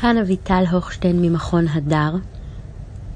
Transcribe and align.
כאן 0.00 0.18
אביטל 0.18 0.64
הוכשטיין 0.70 1.22
ממכון 1.22 1.68
הדר, 1.68 2.14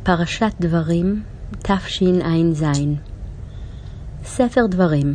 פרשת 0.02 0.52
דברים, 0.60 1.22
תשע"ז. 1.62 2.64
ספר 4.24 4.66
דברים, 4.66 5.14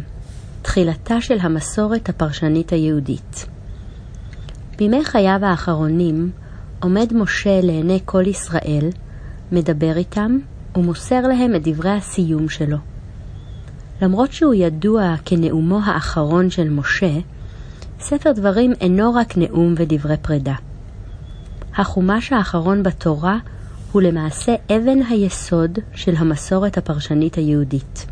תחילתה 0.62 1.22
של 1.22 1.38
המסורת 1.42 2.10
הפרשנית 2.10 2.74
היהודית. 2.74 3.46
בימי 4.78 5.06
חייו 5.06 5.40
האחרונים 5.42 6.32
עומד 6.80 7.14
משה 7.14 7.62
לעיני 7.62 8.00
כל 8.06 8.28
ישראל, 8.28 8.90
מדבר 9.52 9.98
איתם 9.98 10.38
ומוסר 10.76 11.22
להם 11.22 11.56
את 11.56 11.68
דברי 11.68 11.92
הסיום 11.92 12.50
שלו. 12.50 12.78
למרות 14.02 14.32
שהוא 14.32 14.54
ידוע 14.54 15.16
כנאומו 15.26 15.80
האחרון 15.86 16.50
של 16.50 16.70
משה, 16.70 17.14
ספר 18.00 18.32
דברים 18.32 18.74
אינו 18.82 19.14
רק 19.14 19.38
נאום 19.38 19.74
ודברי 19.78 20.18
פרידה. 20.18 20.56
החומש 21.78 22.34
האחרון 22.34 22.84
בתורה 22.84 23.38
הוא 23.92 24.02
למעשה 24.02 24.56
אבן 24.72 25.04
היסוד 25.10 25.80
של 25.94 26.16
המסורת 26.18 26.78
הפרשנית 26.78 27.36
היהודית. 27.36 28.06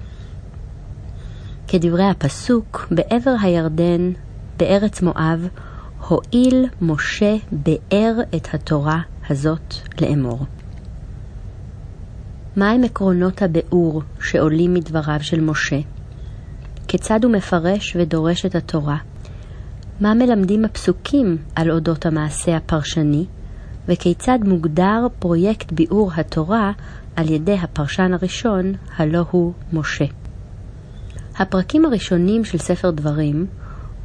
כדברי 1.67 2.05
הפסוק, 2.09 2.87
בעבר 2.91 3.35
הירדן, 3.41 4.11
בארץ 4.57 5.01
מואב, 5.01 5.47
הואיל 6.07 6.65
משה 6.81 7.35
באר 7.51 8.13
את 8.35 8.53
התורה 8.53 9.01
הזאת 9.29 9.73
לאמור. 10.01 10.45
מהם 12.55 12.83
עקרונות 12.83 13.41
הביאור 13.41 14.01
שעולים 14.21 14.73
מדבריו 14.73 15.19
של 15.21 15.41
משה? 15.41 15.79
כיצד 16.87 17.23
הוא 17.23 17.31
מפרש 17.31 17.95
ודורש 17.95 18.45
את 18.45 18.55
התורה? 18.55 18.97
מה 20.01 20.13
מלמדים 20.13 20.65
הפסוקים 20.65 21.37
על 21.55 21.71
אודות 21.71 22.05
המעשה 22.05 22.57
הפרשני? 22.57 23.25
וכיצד 23.87 24.39
מוגדר 24.43 25.07
פרויקט 25.19 25.71
ביאור 25.71 26.11
התורה 26.15 26.71
על 27.15 27.29
ידי 27.29 27.57
הפרשן 27.61 28.13
הראשון, 28.13 28.73
הלא 28.97 29.25
הוא 29.31 29.53
משה. 29.73 30.05
הפרקים 31.37 31.85
הראשונים 31.85 32.45
של 32.45 32.57
ספר 32.57 32.91
דברים, 32.91 33.45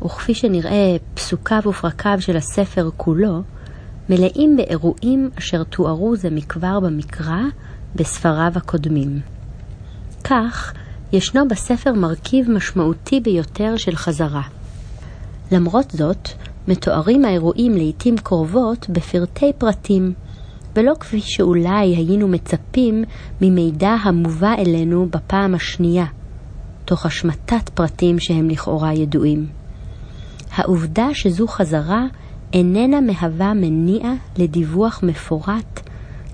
וכפי 0.04 0.34
שנראה 0.34 0.96
פסוקיו 1.14 1.60
ופרקיו 1.66 2.16
של 2.20 2.36
הספר 2.36 2.90
כולו, 2.96 3.42
מלאים 4.08 4.56
באירועים 4.56 5.30
אשר 5.38 5.64
תוארו 5.64 6.16
זה 6.16 6.30
מכבר 6.30 6.80
במקרא 6.80 7.40
בספריו 7.94 8.52
הקודמים. 8.56 9.20
כך, 10.24 10.72
ישנו 11.12 11.48
בספר 11.48 11.92
מרכיב 11.92 12.50
משמעותי 12.50 13.20
ביותר 13.20 13.76
של 13.76 13.96
חזרה. 13.96 14.42
למרות 15.52 15.90
זאת, 15.90 16.28
מתוארים 16.69 17.24
האירועים 17.24 17.72
לעתים 17.72 18.16
קרובות 18.16 18.86
בפרטי 18.91 19.52
פרטים, 19.58 20.12
ולא 20.77 20.92
כפי 21.00 21.20
שאולי 21.20 21.97
היינו 21.97 22.28
מצפים 22.28 23.05
ממידע 23.41 23.91
המובא 23.91 24.55
אלינו 24.58 25.06
בפעם 25.10 25.55
השנייה, 25.55 26.05
תוך 26.84 27.06
השמטת 27.06 27.69
פרטים 27.69 28.19
שהם 28.19 28.50
לכאורה 28.50 28.94
ידועים. 28.94 29.47
העובדה 30.52 31.08
שזו 31.12 31.48
חזרה 31.48 32.06
איננה 32.52 33.00
מהווה 33.00 33.55
מניע 33.55 34.12
לדיווח 34.38 35.00
מפורט, 35.03 35.80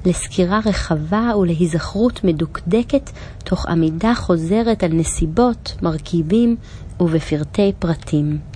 לסקירה 0.06 0.60
רחבה 0.66 1.32
ולהיזכרות 1.38 2.24
מדוקדקת 2.24 3.10
תוך 3.44 3.66
עמידה 3.66 4.14
חוזרת 4.14 4.84
על 4.84 4.92
נסיבות, 4.92 5.76
מרכיבים 5.82 6.56
ובפרטי 7.00 7.72
פרטים. 7.78 8.53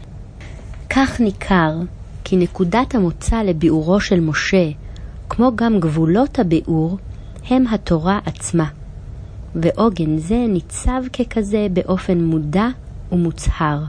כך 0.90 1.20
ניכר 1.20 1.72
כי 2.24 2.36
נקודת 2.36 2.94
המוצא 2.94 3.42
לביאורו 3.42 4.00
של 4.00 4.20
משה, 4.20 4.70
כמו 5.28 5.50
גם 5.54 5.80
גבולות 5.80 6.38
הביאור, 6.38 6.98
הם 7.50 7.66
התורה 7.66 8.18
עצמה, 8.26 8.68
ועוגן 9.54 10.18
זה 10.18 10.44
ניצב 10.48 11.02
ככזה 11.12 11.66
באופן 11.72 12.24
מודע 12.24 12.66
ומוצהר. 13.12 13.82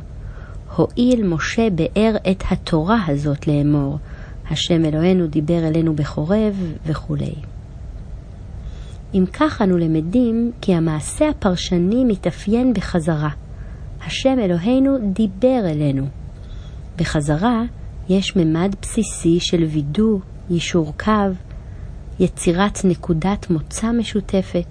הואיל 0.75 1.27
משה 1.27 1.69
באר 1.69 2.15
את 2.31 2.43
התורה 2.51 3.05
הזאת 3.07 3.47
לאמור, 3.47 3.97
השם 4.51 4.85
אלוהינו 4.85 5.27
דיבר 5.27 5.67
אלינו 5.67 5.95
בחורב 5.95 6.73
וכו'. 6.85 7.15
אם 9.13 9.25
כך 9.33 9.61
אנו 9.61 9.77
למדים 9.77 10.51
כי 10.61 10.75
המעשה 10.75 11.29
הפרשני 11.29 12.03
מתאפיין 12.05 12.73
בחזרה. 12.73 13.29
השם 14.05 14.39
אלוהינו 14.39 14.97
דיבר 15.13 15.61
אלינו. 15.65 16.18
בחזרה 16.99 17.63
יש 18.09 18.35
ממד 18.35 18.75
בסיסי 18.81 19.39
של 19.39 19.63
וידוא, 19.63 20.19
יישור 20.49 20.93
קו, 20.97 21.11
יצירת 22.19 22.79
נקודת 22.83 23.49
מוצא 23.49 23.91
משותפת. 23.91 24.65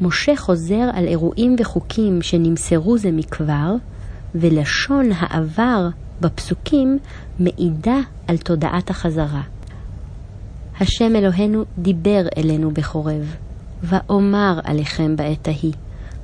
משה 0.00 0.36
חוזר 0.36 0.90
על 0.94 1.06
אירועים 1.06 1.56
וחוקים 1.58 2.22
שנמסרו 2.22 2.98
זה 2.98 3.10
מכבר, 3.12 3.74
ולשון 4.34 5.08
העבר 5.12 5.88
בפסוקים 6.20 6.98
מעידה 7.38 7.98
על 8.26 8.36
תודעת 8.36 8.90
החזרה. 8.90 9.42
השם 10.80 11.16
אלוהינו 11.16 11.64
דיבר 11.78 12.22
אלינו 12.36 12.70
בחורב, 12.70 13.36
ואומר 13.82 14.60
עליכם 14.64 15.16
בעת 15.16 15.48
ההיא, 15.48 15.72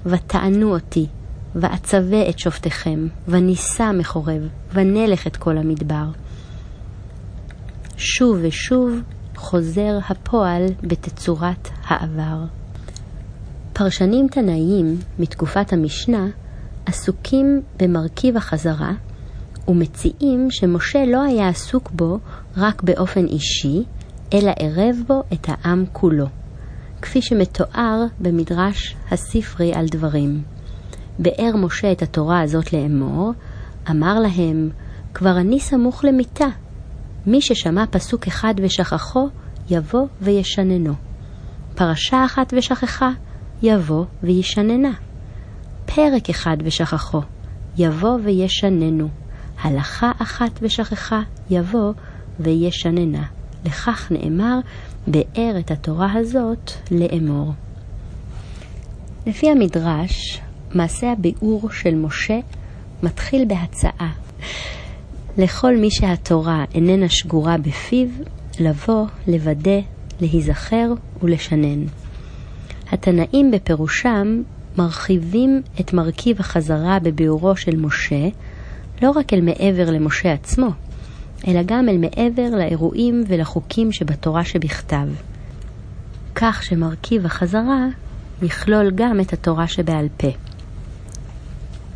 ותענו 0.07 0.75
אותי, 0.75 1.07
ואצווה 1.55 2.29
את 2.29 2.39
שופטיכם, 2.39 3.07
ונישא 3.29 3.91
מחורב, 3.95 4.49
ונלך 4.73 5.27
את 5.27 5.37
כל 5.37 5.59
המדבר. 5.59 6.07
שוב 7.97 8.39
ושוב 8.43 9.01
חוזר 9.37 9.99
הפועל 10.09 10.67
בתצורת 10.83 11.69
העבר. 11.85 12.45
פרשנים 13.73 14.29
תנאיים 14.29 14.97
מתקופת 15.19 15.73
המשנה 15.73 16.27
עסוקים 16.87 17.63
במרכיב 17.77 18.37
החזרה 18.37 18.93
ומציעים 19.69 20.51
שמשה 20.51 21.05
לא 21.07 21.23
היה 21.23 21.49
עסוק 21.49 21.91
בו 21.91 22.19
רק 22.57 22.83
באופן 22.83 23.27
אישי, 23.27 23.85
אלא 24.35 24.53
ערב 24.59 24.97
בו 25.07 25.23
את 25.33 25.47
העם 25.49 25.85
כולו, 25.93 26.27
כפי 27.03 27.23
שמתואר 27.23 28.05
במדרש 28.21 28.97
הספרי 29.11 29.75
על 29.75 29.87
דברים. 29.87 30.54
באר 31.19 31.57
משה 31.57 31.93
את 31.93 32.03
התורה 32.03 32.41
הזאת 32.41 32.73
לאמור, 32.73 33.33
אמר 33.91 34.19
להם, 34.19 34.71
כבר 35.15 35.39
אני 35.39 35.61
סמוך 35.61 36.05
למיתה. 36.05 36.47
מי 37.27 37.41
ששמע 37.41 37.85
פסוק 37.91 38.27
אחד 38.27 38.55
ושכחו, 38.59 39.29
יבוא 39.71 40.07
וישננו. 40.21 40.95
פרשה 41.75 42.25
אחת 42.25 42.55
ושכחה, 42.57 43.11
יבוא 43.63 44.05
וישננה. 44.23 44.93
פרק 45.87 46.31
אחד 46.31 46.57
ושכחו, 46.65 47.21
יבוא 47.77 48.19
וישננו. 48.25 49.09
הלכה 49.63 50.13
אחת 50.19 50.59
ושכחה, 50.63 51.21
יבוא 51.51 51.93
וישננה. 52.41 53.25
לכך 53.65 54.13
נאמר, 54.13 54.59
באר 55.07 55.59
את 55.59 55.71
התורה 55.71 56.13
הזאת 56.13 56.71
לאמור. 56.91 57.53
לפי 59.27 59.51
המדרש, 59.51 60.41
מעשה 60.75 61.13
הביאור 61.13 61.71
של 61.71 61.95
משה 61.95 62.39
מתחיל 63.03 63.45
בהצעה. 63.45 64.13
לכל 65.39 65.77
מי 65.77 65.91
שהתורה 65.91 66.65
איננה 66.75 67.09
שגורה 67.09 67.59
בפיו, 67.59 68.09
לבוא, 68.61 69.07
לוודא, 69.27 69.81
להיזכר 70.21 70.93
ולשנן. 71.23 71.85
התנאים 72.93 73.51
בפירושם 73.51 74.43
מרחיבים 74.79 75.63
את 75.81 75.93
מרכיב 75.93 76.41
החזרה 76.41 76.99
בביאורו 77.03 77.57
של 77.57 77.77
משה, 77.77 78.29
לא 79.03 79.11
רק 79.11 79.33
אל 79.33 79.41
מעבר 79.41 79.91
למשה 79.91 80.33
עצמו, 80.33 80.69
אלא 81.49 81.61
גם 81.67 81.89
אל 81.89 81.99
מעבר 81.99 82.57
לאירועים 82.57 83.25
ולחוקים 83.29 83.93
שבתורה 83.93 84.45
שבכתב. 84.45 85.09
כך 86.35 86.63
שמרכיב 86.63 87.27
החזרה 87.27 87.87
יכלול 88.43 88.91
גם 88.95 89.21
את 89.21 89.33
התורה 89.33 89.67
שבעל 89.67 90.09
פה. 90.17 90.29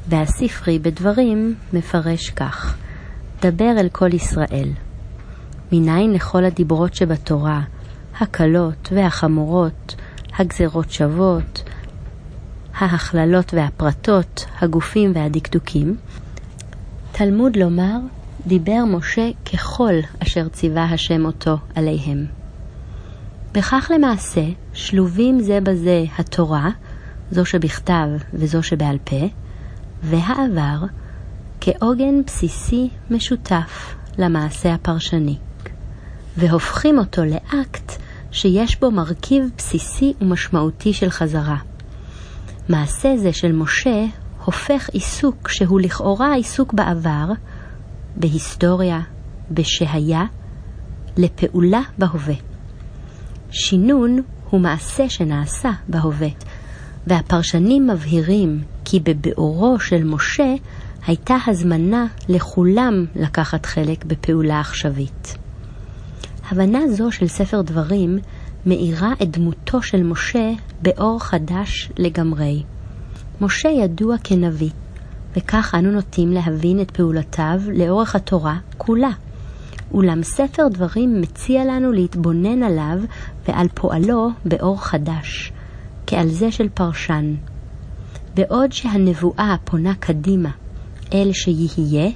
והספרי 0.09 0.79
בדברים 0.79 1.55
מפרש 1.73 2.31
כך: 2.31 2.77
דבר 3.43 3.71
אל 3.79 3.89
כל 3.89 4.15
ישראל. 4.15 4.69
מניין 5.73 6.13
לכל 6.13 6.45
הדיברות 6.45 6.95
שבתורה, 6.95 7.61
הקלות 8.21 8.89
והחמורות, 8.93 9.95
הגזרות 10.39 10.91
שוות, 10.91 11.63
ההכללות 12.79 13.55
והפרטות, 13.55 14.47
הגופים 14.61 15.13
והדקדוקים. 15.15 15.97
תלמוד 17.13 17.57
לומר, 17.57 17.99
דיבר 18.47 18.85
משה 18.87 19.31
ככל 19.53 19.95
אשר 20.23 20.49
ציווה 20.49 20.85
השם 20.85 21.25
אותו 21.25 21.57
עליהם. 21.75 22.27
בכך 23.53 23.91
למעשה 23.95 24.45
שלובים 24.73 25.41
זה 25.41 25.61
בזה 25.61 26.05
התורה, 26.19 26.71
זו 27.31 27.45
שבכתב 27.45 28.09
וזו 28.35 28.63
שבעל 28.63 28.99
פה, 29.05 29.27
והעבר 30.03 30.87
כעוגן 31.61 32.23
בסיסי 32.27 32.89
משותף 33.11 33.95
למעשה 34.19 34.75
הפרשני. 34.75 35.37
והופכים 36.37 36.99
אותו 36.99 37.25
לאקט 37.25 37.93
שיש 38.31 38.81
בו 38.81 38.91
מרכיב 38.91 39.45
בסיסי 39.57 40.13
ומשמעותי 40.21 40.93
של 40.93 41.11
חזרה. 41.11 41.57
מעשה 42.69 43.17
זה 43.17 43.33
של 43.33 43.53
משה 43.53 44.05
הופך 44.45 44.89
עיסוק 44.89 45.49
שהוא 45.49 45.81
לכאורה 45.81 46.35
עיסוק 46.35 46.73
בעבר, 46.73 47.33
בהיסטוריה, 48.17 49.01
בשהיה, 49.51 50.25
לפעולה 51.17 51.81
בהווה. 51.99 52.35
שינון 53.51 54.23
הוא 54.51 54.61
מעשה 54.61 55.09
שנעשה 55.09 55.71
בהווה, 55.89 56.29
והפרשנים 57.07 57.87
מבהירים 57.87 58.61
כי 58.91 59.01
בביאורו 59.01 59.81
של 59.81 60.05
משה 60.05 60.55
הייתה 61.07 61.37
הזמנה 61.47 62.07
לכולם 62.29 63.05
לקחת 63.17 63.67
חלק 63.67 64.05
בפעולה 64.05 64.61
עכשווית. 64.61 65.37
הבנה 66.51 66.89
זו 66.89 67.13
של 67.13 67.29
ספר 67.29 67.63
דברים 67.63 68.19
מאירה 68.67 69.13
את 69.23 69.31
דמותו 69.31 69.83
של 69.83 70.03
משה 70.03 70.51
באור 70.83 71.25
חדש 71.25 71.91
לגמרי. 71.99 72.63
משה 73.41 73.69
ידוע 73.69 74.17
כנביא, 74.25 74.71
וכך 75.37 75.75
אנו 75.79 75.91
נוטים 75.91 76.33
להבין 76.33 76.81
את 76.81 76.91
פעולותיו 76.91 77.61
לאורך 77.75 78.15
התורה 78.15 78.57
כולה. 78.79 79.11
אולם 79.95 80.23
ספר 80.23 80.69
דברים 80.69 81.21
מציע 81.21 81.65
לנו 81.65 81.93
להתבונן 81.93 82.63
עליו 82.63 82.99
ועל 83.49 83.69
פועלו 83.75 84.29
באור 84.45 84.85
חדש, 84.85 85.53
כעל 86.07 86.29
זה 86.29 86.53
של 86.53 86.69
פרשן. 86.69 87.35
בעוד 88.39 88.73
שהנבואה 88.73 89.57
פונה 89.65 89.95
קדימה 89.95 90.51
אל 91.15 91.31
שיהיה, 91.33 92.11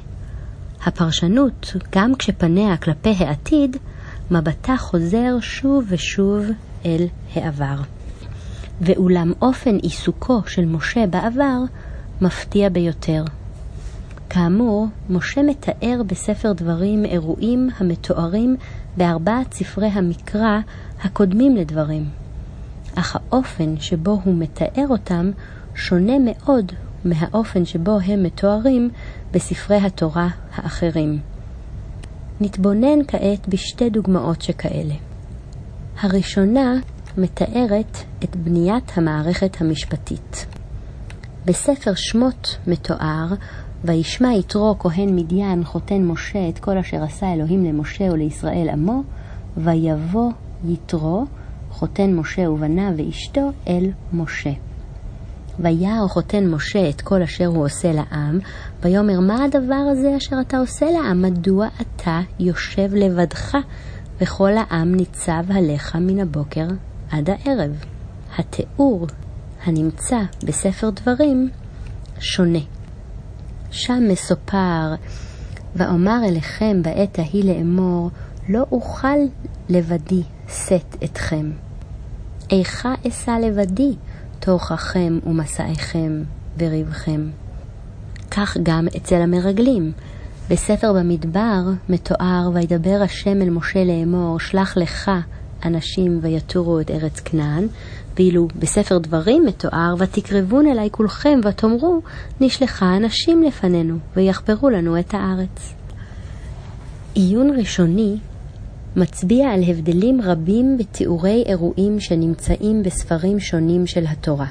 הפרשנות, 0.87 1.73
גם 1.93 2.15
כשפניה 2.15 2.77
כלפי 2.77 3.15
העתיד, 3.19 3.77
מבטה 4.31 4.77
חוזר 4.79 5.41
שוב 5.41 5.85
ושוב 5.89 6.45
אל 6.87 7.07
העבר. 7.35 7.77
ואולם 8.81 9.33
אופן 9.43 9.77
עיסוקו 9.77 10.41
של 10.47 10.65
משה 10.65 11.07
בעבר 11.07 11.59
מפתיע 12.21 12.69
ביותר. 12.69 13.25
כאמור, 14.31 14.87
משה 15.11 15.43
מתאר 15.43 16.03
בספר 16.07 16.53
דברים 16.53 17.05
אירועים 17.05 17.69
המתוארים 17.79 18.57
בארבעת 18.97 19.53
ספרי 19.53 19.89
המקרא 19.89 20.59
הקודמים 21.05 21.57
לדברים. 21.57 22.05
אך 22.95 23.17
האופן 23.17 23.81
שבו 23.81 24.21
הוא 24.25 24.35
מתאר 24.39 24.87
אותם 24.91 25.31
שונה 25.75 26.13
מאוד 26.25 26.73
מהאופן 27.05 27.65
שבו 27.65 27.99
הם 28.05 28.23
מתוארים 28.23 28.91
בספרי 29.31 29.77
התורה 29.77 30.29
האחרים. 30.55 31.19
נתבונן 32.41 32.99
כעת 33.09 33.49
בשתי 33.49 33.91
דוגמאות 33.91 34.43
שכאלה. 34.43 34.95
הראשונה 36.01 36.75
מתארת 37.19 37.99
את 38.25 38.37
בניית 38.37 38.93
המערכת 38.97 39.61
המשפטית. 39.61 40.47
בספר 41.45 41.95
שמות 41.95 42.57
מתואר 42.67 43.35
וישמע 43.85 44.33
יתרו 44.33 44.77
כהן 44.79 45.17
מדיין 45.17 45.65
חותן 45.65 46.05
משה 46.05 46.49
את 46.49 46.59
כל 46.59 46.79
אשר 46.79 47.03
עשה 47.03 47.33
אלוהים 47.33 47.65
למשה 47.65 48.05
ולישראל 48.05 48.69
עמו, 48.69 49.03
ויבוא 49.57 50.31
יתרו 50.65 51.25
חותן 51.71 52.15
משה 52.15 52.51
ובניו 52.51 52.93
ואשתו 52.97 53.51
אל 53.69 53.91
משה. 54.13 54.53
וירא 55.59 56.09
חותן 56.09 56.47
משה 56.49 56.89
את 56.89 57.01
כל 57.01 57.23
אשר 57.23 57.47
הוא 57.47 57.65
עושה 57.65 57.93
לעם, 57.93 58.39
ויאמר 58.83 59.21
מה 59.21 59.45
הדבר 59.45 59.85
הזה 59.93 60.17
אשר 60.17 60.37
אתה 60.41 60.59
עושה 60.59 60.87
לעם? 60.91 61.23
מדוע 61.23 61.69
אתה 61.81 62.21
יושב 62.41 62.95
לבדך, 62.95 63.57
וכל 64.21 64.51
העם 64.57 64.95
ניצב 64.95 65.45
עליך 65.55 65.97
מן 65.97 66.21
הבוקר 66.21 66.67
עד 67.11 67.31
הערב? 67.31 67.85
התיאור 68.39 69.07
הנמצא 69.65 70.21
בספר 70.45 70.91
דברים 70.91 71.49
שונה. 72.19 72.59
שם 73.71 74.03
מסופר, 74.09 74.95
ואומר 75.77 76.21
אליכם 76.25 76.83
בעת 76.83 77.19
ההיא 77.19 77.45
לאמור, 77.45 78.11
לא 78.49 78.65
אוכל 78.73 79.19
לבדי 79.69 80.23
שאת 80.49 80.97
אתכם. 81.05 81.51
איכה 82.51 82.95
אשא 83.09 83.31
לבדי 83.31 83.95
תוככם 84.45 85.19
ומסעיכם 85.27 86.23
וריבכם. 86.59 87.29
כך 88.31 88.57
גם 88.63 88.87
אצל 88.97 89.17
המרגלים. 89.17 89.93
בספר 90.51 90.93
במדבר 90.93 91.61
מתואר, 91.89 92.51
וידבר 92.55 93.01
השם 93.05 93.43
אל 93.43 93.51
משה 93.51 93.85
לאמור, 93.85 94.41
שלח 94.41 94.77
לך 94.77 95.11
אנשים 95.65 96.19
ויתורו 96.23 96.81
את 96.81 96.91
ארץ 96.91 97.21
כנען, 97.21 97.67
ואילו 98.17 98.49
בספר 98.59 98.99
דברים 98.99 99.47
מתואר, 99.47 99.95
ותקרבון 99.99 100.67
אלי 100.67 100.89
כולכם 100.91 101.41
ותאמרו, 101.45 102.01
נשלחה 102.41 102.97
אנשים 102.97 103.43
לפנינו, 103.43 103.97
ויחפרו 104.17 104.71
לנו 104.71 104.99
את 104.99 105.15
הארץ. 105.15 105.75
עיון 107.15 107.51
ראשוני 107.59 108.17
מצביע 108.97 109.51
על 109.51 109.61
הבדלים 109.69 110.21
רבים 110.21 110.79
בתיאורי 110.79 111.43
אירועים 111.47 112.01
שנמצאים 112.01 112.83
בספרים 112.83 113.41
שונים 113.41 113.87
של 113.87 114.05
התורה. 114.07 114.47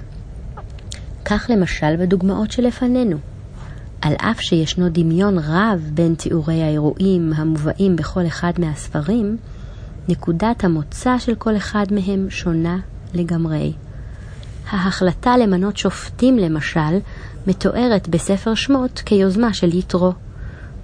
כך 1.25 1.45
למשל 1.49 1.95
בדוגמאות 1.99 2.51
שלפנינו. 2.51 3.17
על 4.01 4.13
אף 4.17 4.41
שישנו 4.41 4.89
דמיון 4.89 5.37
רב 5.37 5.89
בין 5.93 6.15
תיאורי 6.15 6.63
האירועים 6.63 7.33
המובאים 7.35 7.95
בכל 7.95 8.27
אחד 8.27 8.51
מהספרים, 8.57 9.37
נקודת 10.09 10.63
המוצא 10.63 11.17
של 11.17 11.35
כל 11.35 11.57
אחד 11.57 11.85
מהם 11.91 12.29
שונה 12.29 12.77
לגמרי. 13.13 13.73
ההחלטה 14.69 15.37
למנות 15.37 15.77
שופטים, 15.77 16.37
למשל, 16.37 16.99
מתוארת 17.47 18.07
בספר 18.07 18.55
שמות 18.55 19.01
כיוזמה 19.05 19.53
של 19.53 19.77
יתרו, 19.77 20.13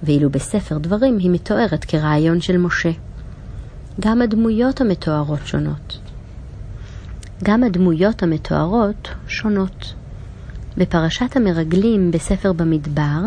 ואילו 0.04 0.30
בספר 0.30 0.78
דברים 0.78 1.18
היא 1.18 1.30
מתוארת 1.32 1.86
כרעיון 1.86 2.42
של 2.42 2.58
משה. 2.58 2.92
גם 4.00 4.22
הדמויות 4.22 4.82
המתוארות 4.82 5.40
שונות. 5.46 6.00
גם 7.44 7.64
הדמויות 7.64 8.24
המתוארות 8.24 9.10
שונות. 9.28 9.94
בפרשת 10.78 11.36
המרגלים 11.36 12.12
בספר 12.12 12.54
במדבר, 12.54 13.20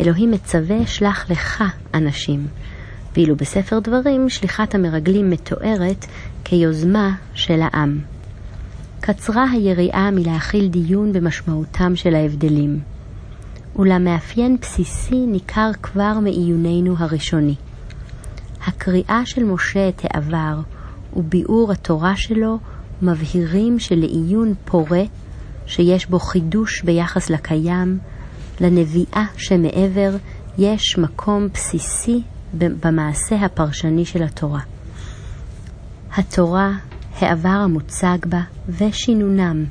אלוהים 0.00 0.30
מצווה 0.30 0.86
שלח 0.86 1.30
לך 1.30 1.64
אנשים, 1.94 2.46
ואילו 3.16 3.36
בספר 3.36 3.78
דברים 3.78 4.28
שליחת 4.28 4.74
המרגלים 4.74 5.30
מתוארת 5.30 6.06
כיוזמה 6.44 7.14
של 7.34 7.60
העם. 7.62 7.98
קצרה 9.00 9.44
היריעה 9.52 10.10
מלהכיל 10.10 10.68
דיון 10.68 11.12
במשמעותם 11.12 11.96
של 11.96 12.14
ההבדלים. 12.14 12.80
אולם 13.76 14.04
מאפיין 14.04 14.56
בסיסי 14.60 15.26
ניכר 15.26 15.70
כבר 15.82 16.18
מעיוננו 16.22 16.94
הראשוני. 16.98 17.54
הקריאה 18.66 19.20
של 19.24 19.44
משה 19.44 19.88
את 19.88 20.02
העבר 20.04 20.60
וביאור 21.16 21.72
התורה 21.72 22.16
שלו 22.16 22.58
מבהירים 23.02 23.78
שלעיון 23.78 24.54
פורה, 24.64 25.02
שיש 25.66 26.06
בו 26.06 26.18
חידוש 26.18 26.82
ביחס 26.82 27.30
לקיים, 27.30 27.98
לנביאה 28.60 29.24
שמעבר, 29.36 30.16
יש 30.58 30.98
מקום 30.98 31.48
בסיסי 31.54 32.22
במעשה 32.54 33.36
הפרשני 33.36 34.04
של 34.04 34.22
התורה. 34.22 34.60
התורה, 36.16 36.70
העבר 37.20 37.48
המוצג 37.48 38.18
בה 38.26 38.40
ושינונם 38.68 39.64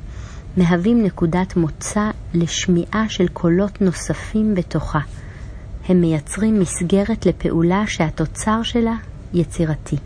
מהווים 0.56 1.02
נקודת 1.02 1.56
מוצא 1.56 2.10
לשמיעה 2.34 3.04
של 3.08 3.28
קולות 3.28 3.80
נוספים 3.80 4.54
בתוכה. 4.54 5.00
הם 5.88 6.00
מייצרים 6.00 6.60
מסגרת 6.60 7.26
לפעולה 7.26 7.84
שהתוצר 7.86 8.62
שלה 8.62 8.94
יצירתי. 9.34 9.96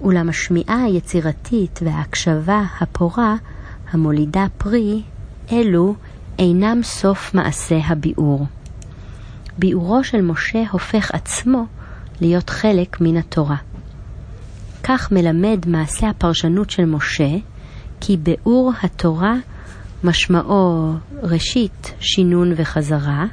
אולם 0.00 0.28
השמיעה 0.28 0.84
היצירתית 0.84 1.80
וההקשבה 1.82 2.62
הפורה 2.80 3.34
המולידה 3.90 4.46
פרי, 4.58 5.02
אלו 5.52 5.94
אינם 6.38 6.82
סוף 6.82 7.34
מעשה 7.34 7.76
הביאור. 7.86 8.46
ביאורו 9.58 10.04
של 10.04 10.22
משה 10.22 10.62
הופך 10.70 11.10
עצמו 11.14 11.66
להיות 12.20 12.50
חלק 12.50 13.00
מן 13.00 13.16
התורה. 13.16 13.56
כך 14.82 15.12
מלמד 15.12 15.64
מעשה 15.66 16.08
הפרשנות 16.08 16.70
של 16.70 16.84
משה, 16.84 17.30
כי 18.00 18.16
ביאור 18.16 18.72
התורה 18.82 19.34
משמעו 20.04 20.92
ראשית 21.22 21.92
שינון 22.00 22.52
וחזרה, 22.56 23.24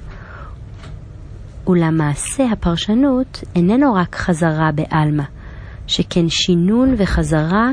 אולם 1.68 1.98
מעשה 1.98 2.52
הפרשנות 2.52 3.44
איננו 3.56 3.94
רק 3.94 4.16
חזרה 4.16 4.72
בעלמא, 4.72 5.24
שכן 5.88 6.30
שינון 6.30 6.96
וחזרה 6.98 7.72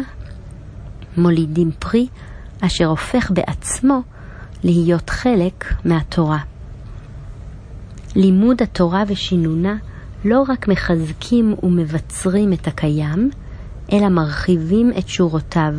מולידים 1.16 1.70
פרי 1.78 2.06
אשר 2.60 2.86
הופך 2.86 3.30
בעצמו 3.30 4.02
להיות 4.64 5.10
חלק 5.10 5.74
מהתורה. 5.84 6.38
לימוד 8.16 8.62
התורה 8.62 9.02
ושינונה 9.06 9.76
לא 10.24 10.42
רק 10.48 10.68
מחזקים 10.68 11.54
ומבצרים 11.62 12.52
את 12.52 12.66
הקיים, 12.66 13.30
אלא 13.92 14.08
מרחיבים 14.08 14.90
את 14.98 15.08
שורותיו, 15.08 15.74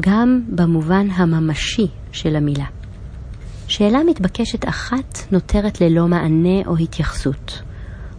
גם 0.00 0.42
במובן 0.48 1.06
הממשי 1.10 1.86
של 2.12 2.36
המילה. 2.36 2.77
שאלה 3.68 3.98
מתבקשת 4.04 4.68
אחת 4.68 5.18
נותרת 5.32 5.80
ללא 5.80 6.08
מענה 6.08 6.66
או 6.66 6.76
התייחסות. 6.76 7.62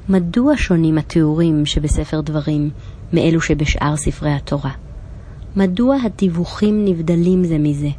מדוע 0.10 0.54
שונים 0.58 0.98
התיאורים 0.98 1.66
שבספר 1.66 2.22
דברים 2.22 2.70
מאלו 3.14 3.42
שבשאר 3.42 3.98
ספרי 3.98 4.32
התורה? 4.32 4.72
מדוע 5.56 5.98
הדיווחים 6.04 6.86
נבדלים 6.86 7.44
זה 7.44 7.58
מזה? 7.58 7.90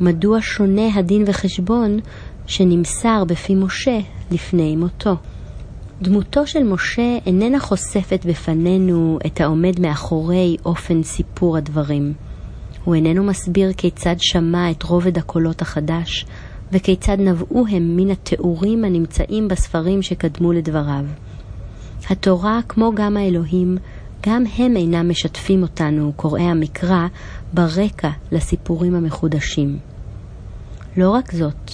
מדוע 0.00 0.38
שונה 0.40 0.94
הדין 0.94 1.24
וחשבון 1.26 1.98
שנמסר 2.46 3.24
בפי 3.24 3.54
משה 3.54 3.98
לפני 4.30 4.76
מותו? 4.76 5.16
דמותו 6.02 6.46
של 6.46 6.62
משה 6.62 7.18
איננה 7.26 7.60
חושפת 7.60 8.26
בפנינו 8.28 9.18
את 9.26 9.40
העומד 9.40 9.80
מאחורי 9.80 10.56
אופן 10.64 11.02
סיפור 11.02 11.56
הדברים. 11.56 12.12
הוא 12.84 12.94
איננו 12.94 13.24
מסביר 13.24 13.72
כיצד 13.72 14.14
שמע 14.18 14.70
את 14.70 14.82
רובד 14.82 15.18
הקולות 15.18 15.62
החדש, 15.62 16.26
וכיצד 16.72 17.16
נבעו 17.20 17.66
הם 17.70 17.96
מן 17.96 18.10
התיאורים 18.10 18.84
הנמצאים 18.84 19.48
בספרים 19.48 20.02
שקדמו 20.02 20.52
לדבריו. 20.52 21.04
התורה, 22.10 22.60
כמו 22.68 22.92
גם 22.94 23.16
האלוהים, 23.16 23.78
גם 24.26 24.44
הם 24.58 24.76
אינם 24.76 25.10
משתפים 25.10 25.62
אותנו, 25.62 26.12
קוראי 26.16 26.42
המקרא, 26.42 27.06
ברקע 27.52 28.10
לסיפורים 28.32 28.94
המחודשים. 28.94 29.78
לא 30.96 31.10
רק 31.10 31.32
זאת, 31.32 31.70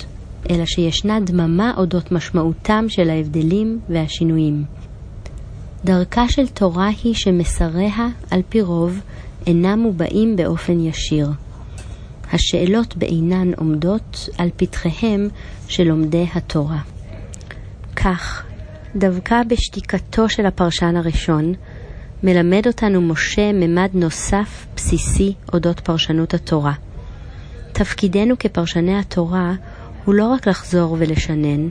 אלא 0.50 0.66
שישנה 0.66 1.20
דממה 1.20 1.74
אודות 1.76 2.12
משמעותם 2.12 2.84
של 2.88 3.10
ההבדלים 3.10 3.80
והשינויים. 3.88 4.64
דרכה 5.84 6.28
של 6.28 6.48
תורה 6.48 6.88
היא 7.04 7.14
שמסריה, 7.14 8.08
על 8.30 8.40
פי 8.48 8.62
רוב, 8.62 9.00
אינם 9.46 9.78
מובעים 9.78 10.36
באופן 10.36 10.80
ישיר. 10.80 11.28
השאלות 12.32 12.96
בעינן 12.96 13.54
עומדות 13.56 14.28
על 14.38 14.50
פתחיהם 14.56 15.28
של 15.68 15.84
לומדי 15.84 16.26
התורה. 16.34 16.80
כך, 17.96 18.44
דווקא 18.96 19.42
בשתיקתו 19.48 20.28
של 20.28 20.46
הפרשן 20.46 20.96
הראשון, 20.96 21.54
מלמד 22.22 22.66
אותנו 22.66 23.00
משה 23.00 23.52
ממד 23.52 23.90
נוסף 23.94 24.66
בסיסי 24.76 25.34
אודות 25.52 25.80
פרשנות 25.80 26.34
התורה. 26.34 26.72
תפקידנו 27.72 28.34
כפרשני 28.38 28.98
התורה 28.98 29.54
הוא 30.04 30.14
לא 30.14 30.26
רק 30.26 30.48
לחזור 30.48 30.96
ולשנן, 30.98 31.68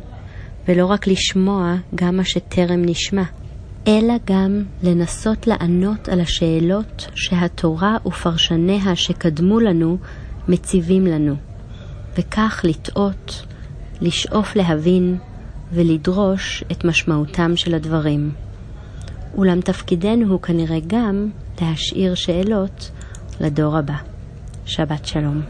ולא 0.68 0.86
רק 0.86 1.08
לשמוע 1.08 1.76
גם 1.96 2.18
מה 2.18 2.24
שטרם 2.26 2.82
נשמע, 2.86 3.24
אלא 3.88 4.14
גם 4.26 4.64
לנסות 4.84 5.48
לענות 5.48 6.10
על 6.10 6.22
השאלות 6.22 7.08
שהתורה 7.16 7.98
ופרשניה 8.06 8.96
שקדמו 8.96 9.60
לנו 9.60 9.98
מציבים 10.52 11.06
לנו, 11.06 11.36
וכך 12.18 12.62
לטעות, 12.64 13.46
לשאוף 14.02 14.56
להבין 14.56 15.18
ולדרוש 15.74 16.64
את 16.72 16.86
משמעותם 16.86 17.56
של 17.56 17.76
הדברים. 17.76 18.32
אולם 19.38 19.62
תפקידנו 19.62 20.32
הוא 20.32 20.42
כנראה 20.42 20.78
גם 20.88 21.30
להשאיר 21.62 22.16
שאלות 22.16 22.92
לדור 23.40 23.78
הבא. 23.78 23.96
שבת 24.66 25.06
שלום. 25.06 25.38